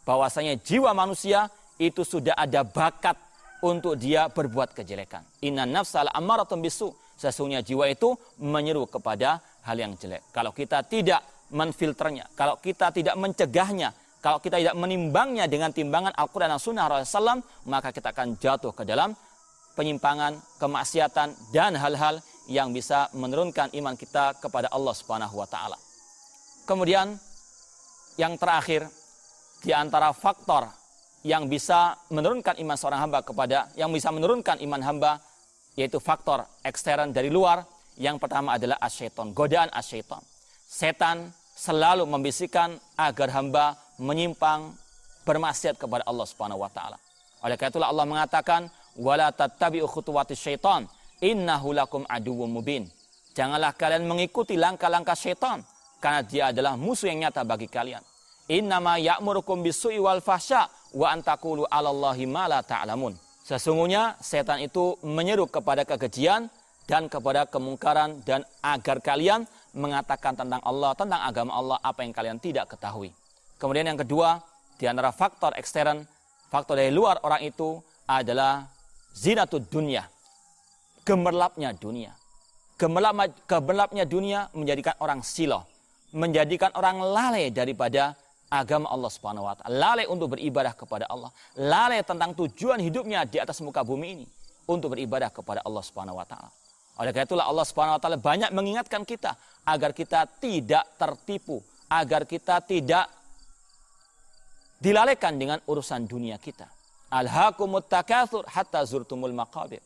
Bahwasanya 0.05 0.61
jiwa 0.61 0.93
manusia 0.93 1.49
itu 1.81 2.05
sudah 2.05 2.37
ada 2.37 2.63
bakat 2.63 3.17
untuk 3.65 3.97
dia 3.97 4.29
berbuat 4.29 4.77
kejelekan. 4.77 5.25
Inna 5.41 5.65
nafsa 5.65 6.05
al-ammaratu 6.05 6.61
bisu. 6.61 6.93
Sesungguhnya 7.17 7.65
jiwa 7.65 7.89
itu 7.89 8.13
menyeru 8.43 8.85
kepada 8.91 9.41
hal 9.65 9.77
yang 9.79 9.95
jelek. 9.97 10.21
Kalau 10.35 10.53
kita 10.53 10.83
tidak 10.85 11.23
menfilternya, 11.53 12.31
kalau 12.39 12.57
kita 12.63 12.95
tidak 12.95 13.17
mencegahnya, 13.19 13.93
kalau 14.25 14.41
kita 14.41 14.57
tidak 14.57 14.77
menimbangnya 14.79 15.45
dengan 15.45 15.69
timbangan 15.69 16.17
Al-Quran 16.17 16.57
dan 16.57 16.61
Sunnah 16.61 16.89
Rasulullah 16.89 17.37
SAW, 17.37 17.69
maka 17.69 17.93
kita 17.93 18.17
akan 18.17 18.41
jatuh 18.41 18.73
ke 18.73 18.89
dalam 18.89 19.13
penyimpangan, 19.77 20.39
kemaksiatan, 20.57 21.53
dan 21.53 21.77
hal-hal 21.77 22.23
yang 22.49 22.73
bisa 22.73 23.11
menurunkan 23.13 23.73
iman 23.77 23.95
kita 23.97 24.37
kepada 24.41 24.73
Allah 24.73 24.95
Subhanahu 24.97 25.37
wa 25.37 25.49
taala. 25.49 25.77
Kemudian 26.65 27.13
yang 28.17 28.39
terakhir 28.41 28.89
di 29.61 29.73
antara 29.73 30.13
faktor 30.17 30.69
yang 31.25 31.49
bisa 31.49 31.97
menurunkan 32.13 32.61
iman 32.61 32.77
seorang 32.77 33.01
hamba 33.09 33.21
kepada 33.25 33.73
yang 33.81 33.89
bisa 33.93 34.13
menurunkan 34.13 34.61
iman 34.61 34.81
hamba 34.85 35.13
yaitu 35.75 35.99
faktor 35.99 36.45
ekstern 36.65 37.13
dari 37.13 37.29
luar. 37.29 37.65
Yang 37.95 38.27
pertama 38.27 38.59
adalah 38.59 38.75
asyaiton, 38.83 39.31
godaan 39.31 39.71
asyaiton. 39.71 40.19
Setan 40.75 41.31
selalu 41.55 42.03
membisikkan 42.03 42.75
agar 42.99 43.31
hamba 43.31 43.79
menyimpang 43.95 44.75
bermaksiat 45.23 45.79
kepada 45.79 46.03
Allah 46.03 46.27
Subhanahu 46.27 46.67
wa 46.67 46.71
taala. 46.75 46.99
Oleh 47.47 47.55
karena 47.55 47.71
itulah 47.71 47.89
Allah 47.95 48.03
mengatakan 48.11 48.67
wala 48.99 49.31
tattabi'u 49.31 49.87
khutuwatis 49.87 50.35
syaitan 50.35 50.91
innahu 51.23 51.71
lakum 51.71 52.03
aduwwum 52.11 52.59
mubin. 52.59 52.91
Janganlah 53.39 53.71
kalian 53.79 54.03
mengikuti 54.03 54.59
langkah-langkah 54.59 55.15
syaitan 55.15 55.63
karena 56.03 56.27
dia 56.27 56.51
adalah 56.51 56.75
musuh 56.75 57.07
yang 57.07 57.23
nyata 57.23 57.47
bagi 57.47 57.71
kalian. 57.71 58.03
Innama 58.51 58.99
ya'murukum 58.99 59.63
bisu'i 59.63 60.03
wal 60.03 60.19
fahsya 60.19 60.67
wa 60.99 61.07
antakulu 61.15 61.71
'alallahi 61.71 62.27
ma 62.27 62.51
la 62.51 62.67
ta'lamun. 62.67 63.15
Sesungguhnya 63.47 64.19
setan 64.19 64.59
itu 64.59 64.99
menyeru 65.07 65.47
kepada 65.47 65.87
kekejian 65.87 66.51
dan 66.91 67.07
kepada 67.07 67.47
kemungkaran 67.47 68.27
dan 68.27 68.43
agar 68.59 68.99
kalian 68.99 69.47
mengatakan 69.75 70.39
tentang 70.39 70.63
Allah, 70.63 70.95
tentang 70.95 71.21
agama 71.21 71.53
Allah 71.53 71.79
apa 71.83 72.07
yang 72.07 72.15
kalian 72.15 72.39
tidak 72.39 72.71
ketahui. 72.71 73.11
Kemudian 73.59 73.91
yang 73.91 73.99
kedua, 73.99 74.39
di 74.79 74.87
antara 74.87 75.11
faktor 75.11 75.55
ekstern, 75.59 76.07
faktor 76.49 76.79
dari 76.79 76.95
luar 76.95 77.19
orang 77.27 77.43
itu 77.43 77.83
adalah 78.07 78.71
zinatud 79.15 79.67
dunia. 79.67 80.07
Gemerlapnya 81.05 81.75
dunia. 81.75 82.15
gemelapnya 83.47 84.03
dunia 84.03 84.51
menjadikan 84.51 84.99
orang 84.99 85.23
siloh, 85.23 85.63
menjadikan 86.11 86.75
orang 86.75 86.99
lalai 86.99 87.47
daripada 87.55 88.19
agama 88.51 88.91
Allah 88.91 89.11
Subhanahu 89.15 89.47
wa 89.47 89.55
taala, 89.55 89.71
lalai 89.71 90.07
untuk 90.11 90.35
beribadah 90.35 90.75
kepada 90.75 91.07
Allah, 91.07 91.31
lalai 91.55 92.03
tentang 92.03 92.35
tujuan 92.35 92.83
hidupnya 92.83 93.23
di 93.27 93.39
atas 93.39 93.63
muka 93.63 93.87
bumi 93.87 94.07
ini 94.19 94.27
untuk 94.67 94.95
beribadah 94.99 95.31
kepada 95.31 95.63
Allah 95.63 95.83
Subhanahu 95.87 96.19
wa 96.19 96.27
taala. 96.27 96.51
Oleh 96.95 97.11
karena 97.11 97.27
itulah 97.27 97.47
Allah 97.51 97.67
Subhanahu 97.67 97.99
wa 97.99 98.03
taala 98.03 98.19
banyak 98.19 98.55
mengingatkan 98.55 99.03
kita 99.03 99.35
agar 99.67 99.91
kita 99.91 100.31
tidak 100.39 100.85
tertipu, 100.95 101.59
agar 101.91 102.23
kita 102.23 102.63
tidak 102.63 103.11
dilalaikan 104.79 105.35
dengan 105.35 105.59
urusan 105.67 106.07
dunia 106.07 106.39
kita. 106.39 106.71
Alhaqumut 107.11 107.91
takatsur 107.91 108.47
hatta 108.47 108.87
zurtumul 108.87 109.35
maqabir. 109.35 109.83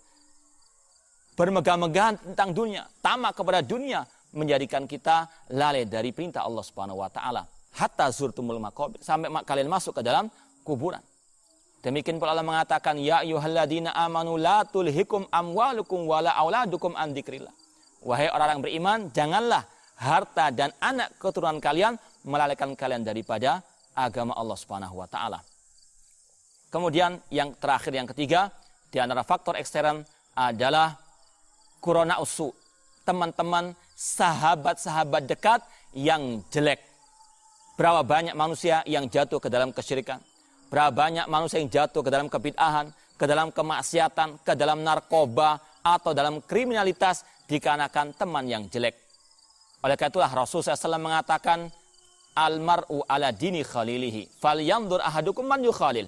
Bermegah-megahan 1.39 2.19
tentang 2.33 2.51
dunia, 2.51 2.85
tamak 2.99 3.39
kepada 3.39 3.63
dunia 3.63 4.03
menjadikan 4.35 4.85
kita 4.85 5.31
lalai 5.55 5.87
dari 5.87 6.13
perintah 6.13 6.45
Allah 6.45 6.65
Subhanahu 6.67 7.01
wa 7.01 7.09
taala. 7.09 7.47
Hatta 7.79 8.11
zurtumul 8.13 8.61
maqabir, 8.61 9.01
sampai 9.01 9.31
kalian 9.49 9.71
masuk 9.71 9.97
ke 9.97 10.03
dalam 10.05 10.29
kuburan. 10.61 11.01
Demikian 11.89 12.21
pula 12.21 12.37
Allah 12.37 12.45
mengatakan, 12.45 13.01
Ya 13.01 13.25
ayuhalladina 13.25 13.97
amanu 13.97 14.37
la 14.37 14.61
tulhikum 14.69 15.25
amwalukum 15.33 16.05
wala 16.05 16.37
auladukum 16.37 16.93
an 16.93 17.17
dzikrillah. 17.17 17.49
Wahai 18.05 18.29
orang-orang 18.29 18.61
beriman, 18.61 18.99
janganlah 19.09 19.65
harta 19.97 20.53
dan 20.53 20.69
anak 20.85 21.17
keturunan 21.17 21.57
kalian 21.65 21.97
melalaikan 22.29 22.77
kalian 22.77 23.09
daripada 23.09 23.65
agama 23.97 24.37
Allah 24.37 24.61
Subhanahu 24.61 25.01
wa 25.01 25.09
taala. 25.09 25.41
Kemudian 26.69 27.25
yang 27.33 27.57
terakhir 27.57 27.97
yang 27.97 28.05
ketiga, 28.05 28.53
di 28.93 29.01
antara 29.01 29.25
faktor 29.25 29.57
ekstern 29.57 30.05
adalah 30.37 30.93
corona 31.81 32.21
usu. 32.21 32.53
Teman-teman, 33.09 33.73
sahabat-sahabat 33.97 35.25
dekat 35.25 35.65
yang 35.97 36.45
jelek. 36.53 36.85
Berapa 37.81 38.05
banyak 38.05 38.37
manusia 38.37 38.85
yang 38.85 39.09
jatuh 39.09 39.41
ke 39.41 39.49
dalam 39.49 39.73
kesyirikan 39.73 40.21
Berapa 40.69 40.93
banyak 40.93 41.27
manusia 41.33 41.65
yang 41.65 41.73
jatuh 41.73 42.05
ke 42.05 42.13
dalam 42.13 42.29
kebid'ahan, 42.29 42.93
ke 43.17 43.25
dalam 43.25 43.49
kemaksiatan, 43.49 44.45
ke 44.45 44.53
dalam 44.53 44.85
narkoba, 44.85 45.57
atau 45.81 46.13
dalam 46.13 46.45
kriminalitas 46.45 47.25
dikarenakan 47.49 48.13
teman 48.13 48.45
yang 48.45 48.69
jelek. 48.69 48.93
Oleh 49.81 49.97
karena 49.97 50.13
itulah 50.13 50.31
Rasulullah 50.31 50.77
SAW 50.77 51.01
mengatakan, 51.01 51.73
Almar'u 52.37 53.01
ala 53.09 53.33
dini 53.33 53.65
khalilihi, 53.65 54.29
fal 54.37 54.61
yandur 54.61 55.01
ahadukum 55.01 55.49
man 55.49 55.65
yukhalil. 55.65 56.05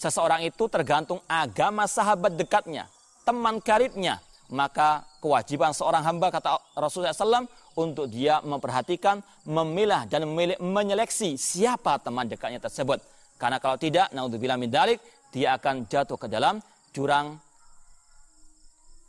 Seseorang 0.00 0.40
itu 0.42 0.66
tergantung 0.72 1.20
agama 1.28 1.84
sahabat 1.84 2.32
dekatnya, 2.34 2.88
teman 3.28 3.60
karibnya. 3.60 4.18
Maka 4.48 5.04
kewajiban 5.20 5.76
seorang 5.76 6.00
hamba, 6.00 6.32
kata 6.32 6.56
Rasulullah 6.76 7.12
SAW, 7.12 7.44
untuk 7.76 8.08
dia 8.08 8.40
memperhatikan, 8.40 9.20
memilah, 9.44 10.08
dan 10.08 10.28
menyeleksi 10.60 11.36
siapa 11.36 12.00
teman 12.00 12.28
dekatnya 12.28 12.60
tersebut 12.60 13.00
karena 13.42 13.58
kalau 13.58 13.74
tidak, 13.74 14.06
naudzubillah 14.14 14.54
min 14.54 14.70
dalik, 14.70 15.02
dia 15.34 15.58
akan 15.58 15.90
jatuh 15.90 16.14
ke 16.14 16.30
dalam 16.30 16.62
jurang 16.94 17.42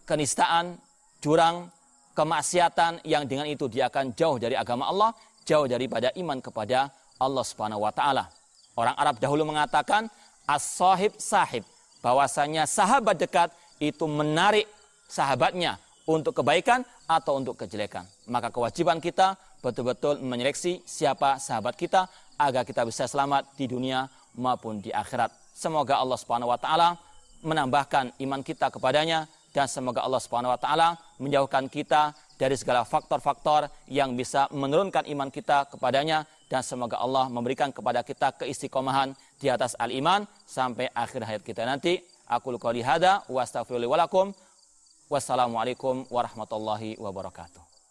kenistaan, 0.09 0.73
jurang 1.21 1.69
kemaksiatan 2.17 3.05
yang 3.05 3.29
dengan 3.29 3.45
itu 3.45 3.69
dia 3.69 3.93
akan 3.93 4.17
jauh 4.17 4.41
dari 4.41 4.57
agama 4.57 4.89
Allah, 4.89 5.13
jauh 5.45 5.69
daripada 5.69 6.09
iman 6.17 6.41
kepada 6.41 6.89
Allah 7.21 7.45
Subhanahu 7.45 7.85
wa 7.85 7.93
taala. 7.93 8.25
Orang 8.73 8.97
Arab 8.97 9.21
dahulu 9.21 9.45
mengatakan 9.45 10.09
as-sahib 10.49 11.13
sahib, 11.21 11.61
bahwasanya 12.01 12.65
sahabat 12.65 13.21
dekat 13.21 13.53
itu 13.77 14.09
menarik 14.09 14.65
sahabatnya 15.05 15.77
untuk 16.09 16.41
kebaikan 16.41 16.81
atau 17.05 17.37
untuk 17.37 17.53
kejelekan. 17.53 18.09
Maka 18.25 18.49
kewajiban 18.49 18.97
kita 18.97 19.37
betul-betul 19.61 20.25
menyeleksi 20.25 20.81
siapa 20.89 21.37
sahabat 21.37 21.77
kita 21.77 22.09
agar 22.41 22.65
kita 22.65 22.81
bisa 22.83 23.05
selamat 23.05 23.53
di 23.55 23.69
dunia 23.69 24.09
maupun 24.35 24.81
di 24.81 24.89
akhirat. 24.89 25.31
Semoga 25.53 26.01
Allah 26.01 26.17
Subhanahu 26.17 26.49
wa 26.49 26.59
taala 26.59 26.97
menambahkan 27.43 28.17
iman 28.23 28.41
kita 28.41 28.71
kepadanya 28.71 29.27
dan 29.53 29.69
semoga 29.69 30.01
Allah 30.01 30.21
Subhanahu 30.21 30.53
wa 30.53 30.59
taala 30.59 30.97
menjauhkan 31.21 31.69
kita 31.69 32.15
dari 32.39 32.57
segala 32.57 32.83
faktor-faktor 32.83 33.69
yang 33.87 34.17
bisa 34.17 34.49
menurunkan 34.49 35.05
iman 35.13 35.29
kita 35.29 35.69
kepadanya 35.69 36.25
dan 36.49 36.65
semoga 36.65 36.97
Allah 36.99 37.29
memberikan 37.29 37.69
kepada 37.69 38.01
kita 38.01 38.33
keistiqomahan 38.37 39.13
di 39.37 39.47
atas 39.49 39.77
al-iman 39.77 40.25
sampai 40.45 40.89
akhir 40.93 41.21
hayat 41.25 41.43
kita 41.45 41.63
nanti. 41.65 42.01
Aku 42.23 42.55
hada 42.81 43.21
wa 43.29 43.43
Wassalamualaikum 45.11 46.07
warahmatullahi 46.09 46.97
wabarakatuh. 46.97 47.72